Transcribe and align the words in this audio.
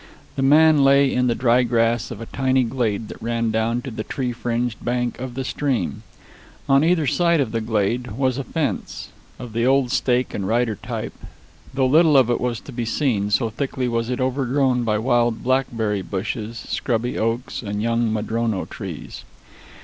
The 0.35 0.41
man 0.41 0.83
lay 0.83 1.13
in 1.13 1.27
the 1.27 1.35
dry 1.35 1.61
grass 1.61 2.09
of 2.09 2.19
a 2.21 2.25
tiny 2.25 2.63
glade 2.63 3.07
that 3.09 3.21
ran 3.21 3.51
down 3.51 3.83
to 3.83 3.91
the 3.91 4.03
tree 4.03 4.31
fringed 4.31 4.83
bank 4.83 5.19
of 5.21 5.35
the 5.35 5.43
stream. 5.43 6.01
On 6.67 6.83
either 6.83 7.05
side 7.05 7.39
of 7.39 7.51
the 7.51 7.61
glade 7.61 8.09
was 8.13 8.39
a 8.39 8.43
fence, 8.43 9.09
of 9.37 9.53
the 9.53 9.63
old 9.67 9.91
stake 9.91 10.33
and 10.33 10.47
rider 10.47 10.73
type, 10.73 11.13
though 11.71 11.85
little 11.85 12.17
of 12.17 12.31
it 12.31 12.41
was 12.41 12.59
to 12.61 12.71
be 12.71 12.83
seen, 12.83 13.29
so 13.29 13.51
thickly 13.51 13.87
was 13.87 14.09
it 14.09 14.19
overgrown 14.19 14.83
by 14.83 14.97
wild 14.97 15.43
blackberry 15.43 16.01
bushes, 16.01 16.57
scrubby 16.67 17.15
oaks 17.19 17.61
and 17.61 17.79
young 17.83 18.11
madrono 18.11 18.65
trees. 18.67 19.23